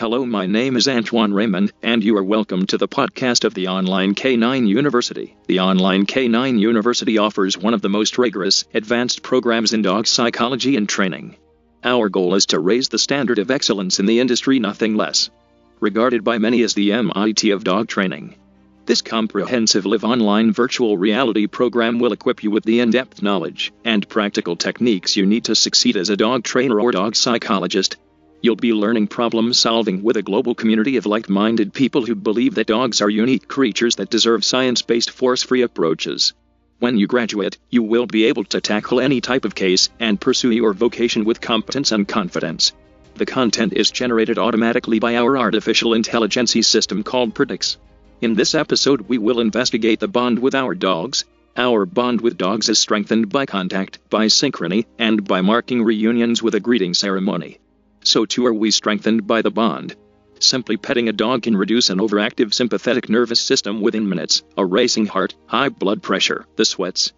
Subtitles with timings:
[0.00, 3.68] Hello, my name is Antoine Raymond, and you are welcome to the podcast of the
[3.68, 5.36] Online K9 University.
[5.46, 10.76] The Online K9 University offers one of the most rigorous, advanced programs in dog psychology
[10.76, 11.36] and training.
[11.84, 15.28] Our goal is to raise the standard of excellence in the industry, nothing less.
[15.80, 18.36] Regarded by many as the MIT of dog training.
[18.86, 23.70] This comprehensive live online virtual reality program will equip you with the in depth knowledge
[23.84, 27.98] and practical techniques you need to succeed as a dog trainer or dog psychologist.
[28.42, 32.54] You'll be learning problem solving with a global community of like minded people who believe
[32.54, 36.32] that dogs are unique creatures that deserve science based force free approaches.
[36.78, 40.52] When you graduate, you will be able to tackle any type of case and pursue
[40.52, 42.72] your vocation with competence and confidence.
[43.14, 47.76] The content is generated automatically by our artificial intelligence system called Predix.
[48.22, 51.26] In this episode, we will investigate the bond with our dogs.
[51.58, 56.54] Our bond with dogs is strengthened by contact, by synchrony, and by marking reunions with
[56.54, 57.58] a greeting ceremony
[58.02, 59.96] so too are we strengthened by the bond.
[60.38, 65.06] Simply petting a dog can reduce an overactive sympathetic nervous system within minutes, a racing
[65.06, 67.12] heart, high blood pressure, the sweats,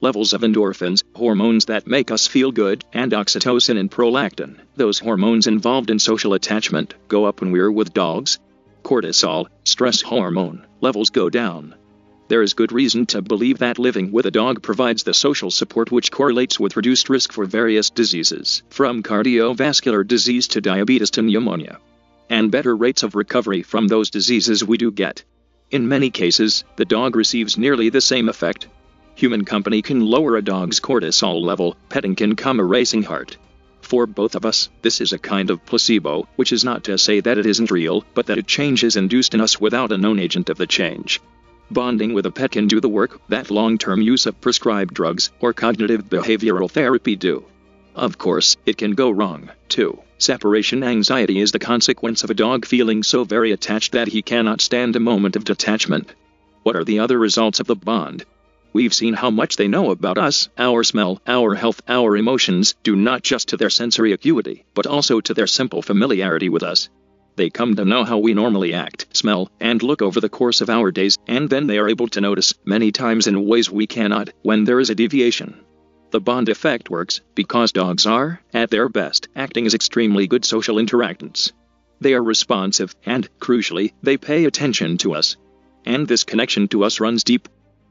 [0.00, 5.46] levels of endorphins, hormones that make us feel good, and oxytocin and prolactin, those hormones
[5.46, 8.38] involved in social attachment, go up when we're with dogs.
[8.84, 11.74] Cortisol, stress hormone, levels go down.
[12.28, 15.90] There is good reason to believe that living with a dog provides the social support
[15.90, 21.78] which correlates with reduced risk for various diseases, from cardiovascular disease to diabetes to pneumonia,
[22.28, 25.24] and better rates of recovery from those diseases we do get.
[25.70, 28.68] In many cases, the dog receives nearly the same effect.
[29.14, 33.38] Human company can lower a dog's cortisol level, petting can calm a racing heart.
[33.80, 37.20] For both of us, this is a kind of placebo, which is not to say
[37.20, 40.18] that it isn't real, but that a change is induced in us without a known
[40.18, 41.22] agent of the change.
[41.70, 45.30] Bonding with a pet can do the work that long term use of prescribed drugs
[45.40, 47.44] or cognitive behavioral therapy do.
[47.94, 49.98] Of course, it can go wrong, too.
[50.18, 54.60] Separation anxiety is the consequence of a dog feeling so very attached that he cannot
[54.60, 56.14] stand a moment of detachment.
[56.62, 58.24] What are the other results of the bond?
[58.72, 62.96] We've seen how much they know about us, our smell, our health, our emotions, due
[62.96, 66.88] not just to their sensory acuity, but also to their simple familiarity with us.
[67.38, 70.68] They come to know how we normally act, smell, and look over the course of
[70.68, 74.30] our days, and then they are able to notice, many times in ways we cannot,
[74.42, 75.60] when there is a deviation.
[76.10, 80.78] The bond effect works because dogs are, at their best, acting as extremely good social
[80.78, 81.52] interactants.
[82.00, 85.36] They are responsive, and, crucially, they pay attention to us.
[85.86, 87.48] And this connection to us runs deep.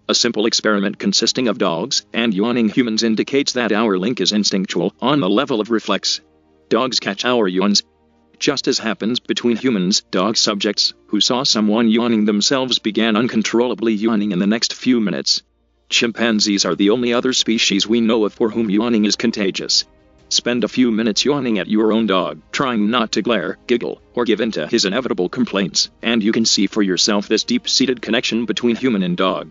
[0.09, 4.93] A simple experiment consisting of dogs and yawning humans indicates that our link is instinctual
[4.99, 6.19] on the level of reflex.
[6.67, 7.83] Dogs catch our yawns,
[8.39, 14.31] just as happens between humans, dog subjects who saw someone yawning themselves began uncontrollably yawning
[14.31, 15.43] in the next few minutes.
[15.89, 19.85] Chimpanzees are the only other species we know of for whom yawning is contagious.
[20.29, 24.25] Spend a few minutes yawning at your own dog, trying not to glare, giggle, or
[24.25, 28.01] give in to his inevitable complaints, and you can see for yourself this deep seated
[28.01, 29.49] connection between human and dog.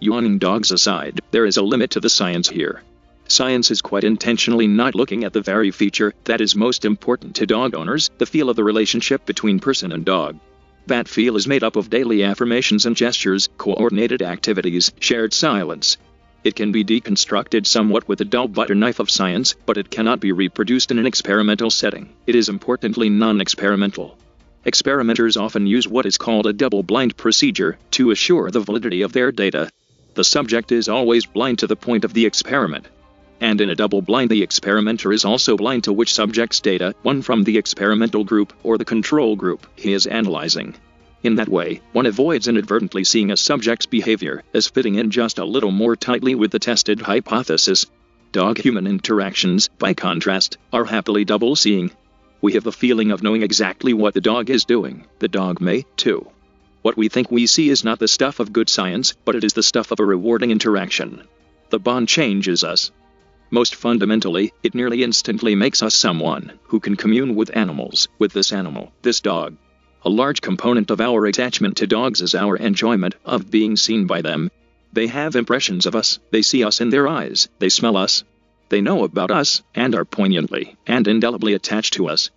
[0.00, 2.82] Yawning dogs aside, there is a limit to the science here.
[3.30, 7.46] Science is quite intentionally not looking at the very feature that is most important to
[7.46, 10.38] dog owners the feel of the relationship between person and dog.
[10.86, 15.98] That feel is made up of daily affirmations and gestures, coordinated activities, shared silence.
[16.42, 20.20] It can be deconstructed somewhat with a dull butter knife of science, but it cannot
[20.20, 22.08] be reproduced in an experimental setting.
[22.26, 24.16] It is importantly non experimental.
[24.64, 29.12] Experimenters often use what is called a double blind procedure to assure the validity of
[29.12, 29.70] their data.
[30.14, 32.88] The subject is always blind to the point of the experiment,
[33.40, 37.22] and in a double blind the experimenter is also blind to which subject's data, one
[37.22, 40.74] from the experimental group or the control group, he is analyzing.
[41.22, 45.44] In that way, one avoids inadvertently seeing a subject's behavior as fitting in just a
[45.44, 47.86] little more tightly with the tested hypothesis.
[48.30, 51.90] Dog human interactions, by contrast, are happily double seeing.
[52.40, 55.84] We have the feeling of knowing exactly what the dog is doing, the dog may,
[55.96, 56.28] too.
[56.82, 59.54] What we think we see is not the stuff of good science, but it is
[59.54, 61.22] the stuff of a rewarding interaction.
[61.70, 62.92] The bond changes us,
[63.50, 68.52] most fundamentally, it nearly instantly makes us someone who can commune with animals, with this
[68.52, 69.56] animal, this dog.
[70.02, 74.22] A large component of our attachment to dogs is our enjoyment of being seen by
[74.22, 74.50] them.
[74.92, 78.24] They have impressions of us, they see us in their eyes, they smell us.
[78.68, 82.30] They know about us, and are poignantly and indelibly attached to us.